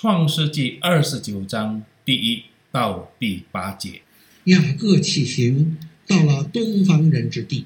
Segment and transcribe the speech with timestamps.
[0.00, 4.02] 创世纪二十九章第一到第八节。
[4.44, 5.76] 雅各起行，
[6.06, 7.64] 到了东方人之地，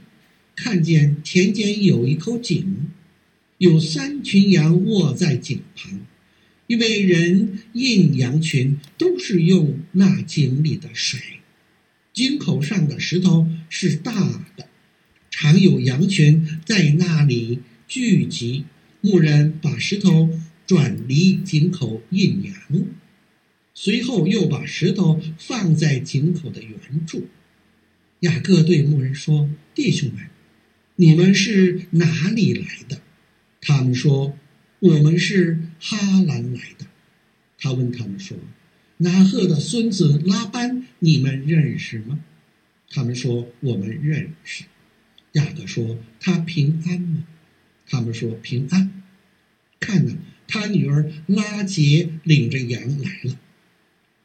[0.57, 2.87] 看见田间有一口井，
[3.59, 6.01] 有三群羊卧在井旁，
[6.69, 11.21] 因为人印羊群都是用那井里的水。
[12.15, 14.69] 井口上的石头是大的，
[15.31, 18.65] 常有羊群在那里聚集。
[19.03, 20.31] 牧人把石头
[20.67, 22.55] 转离井口印羊，
[23.75, 27.27] 随后又把石头放在井口的原处。
[28.21, 30.27] 雅各对牧人说：“弟兄们，
[30.97, 33.01] 你们是哪里来的？”
[33.61, 34.39] 他们说
[34.79, 36.87] ：“我们是哈兰来的。”
[37.59, 38.37] 他问他们说
[38.99, 42.21] ：“拿鹤的孙子拉班，你们认识吗？”
[42.91, 44.65] 他们说：“我们认识。”
[45.33, 47.25] 雅各说：“他平安吗？”
[47.89, 49.03] 他们说平安，
[49.81, 50.15] 看哪，
[50.53, 53.39] 他女儿拉杰领着羊来了。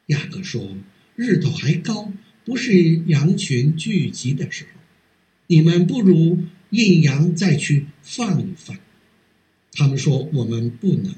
[0.08, 0.76] 雅各说
[1.16, 2.12] ：“日头还高，
[2.44, 4.80] 不是羊群聚集的时候，
[5.46, 8.76] 你们不如印羊再去放一放。”
[9.72, 11.14] 他们说：“我们不能，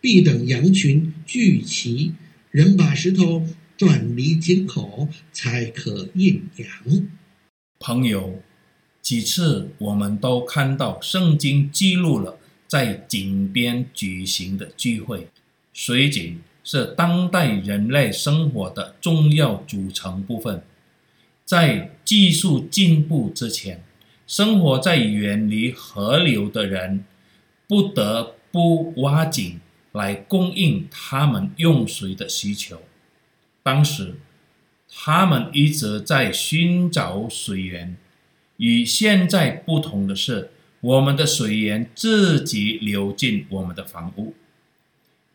[0.00, 2.12] 必等羊群聚齐，
[2.52, 3.44] 人把石头
[3.76, 7.08] 转离井口，才可印羊。”
[7.80, 8.40] 朋友。
[9.02, 12.38] 几次我们都看到圣经记录了
[12.72, 15.28] 在井边举行的聚会。
[15.74, 20.62] 水井是当代人类生活的重要组成部分。
[21.44, 23.84] 在技术进步之前，
[24.26, 27.04] 生活在远离河流的人
[27.68, 29.60] 不得不挖井
[29.92, 32.80] 来供应他们用水的需求。
[33.62, 34.14] 当时，
[34.88, 37.98] 他们一直在寻找水源。
[38.56, 40.52] 与现在不同的是，
[40.82, 44.34] 我们的水源自己流进我们的房屋。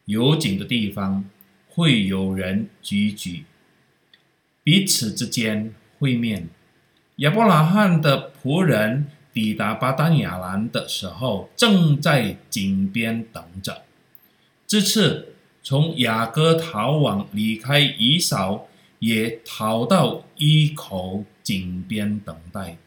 [0.03, 1.23] 有井的地方
[1.69, 3.45] 会有人聚集，
[4.61, 6.49] 彼此之间会面。
[7.17, 13.83] 亚伯拉罕的仆人抵达巴丹亚兰的时候，正在井边等着。
[14.67, 15.33] 这次
[15.63, 18.67] 从雅各逃亡离开以扫，
[19.00, 22.77] 也逃到一口井边等待。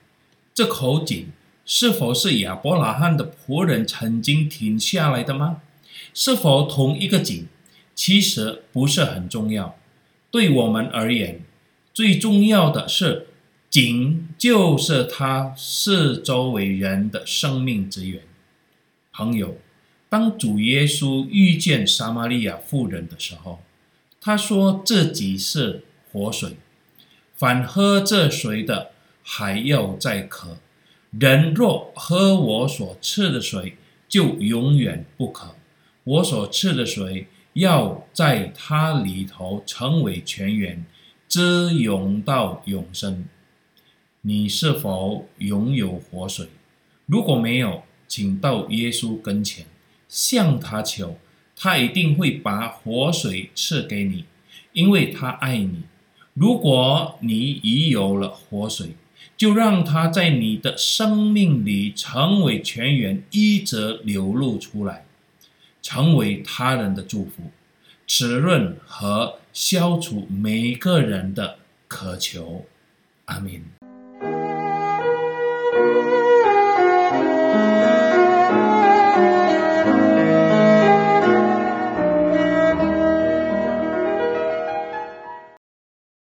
[0.52, 1.32] 这口井
[1.64, 5.62] 是否是亚伯拉罕的仆人曾经停下来的吗？
[6.12, 7.46] 是否同一个井？
[7.94, 9.76] 其实不是很重要。
[10.30, 11.42] 对我们而言，
[11.92, 13.28] 最重要的是
[13.68, 18.22] 井就是他是周围人的生命之源。
[19.12, 19.56] 朋友，
[20.08, 23.60] 当主耶稣遇见撒玛利亚妇人的时候，
[24.20, 26.56] 他说自己是活水，
[27.34, 28.90] 凡喝这水的。
[29.22, 30.56] 还要再渴，
[31.10, 33.76] 人若喝我所赐的水，
[34.08, 35.56] 就永远不渴。
[36.04, 40.84] 我所赐的水要在他里头成为泉源，
[41.26, 43.24] 滋涌到永生。
[44.22, 46.46] 你是否拥有活水？
[47.06, 49.66] 如果没有，请到耶稣跟前，
[50.08, 51.18] 向他求，
[51.56, 54.26] 他一定会把活水赐给你，
[54.72, 55.82] 因为他爱你。
[56.34, 58.94] 如果你已有了活水，
[59.40, 65.06] 就让他在你的生命里成为泉源，一直流露出来，
[65.80, 67.50] 成为他人的祝福，
[68.06, 71.56] 滋润和消除每个人的
[71.88, 72.66] 渴求。
[73.24, 73.64] 阿明。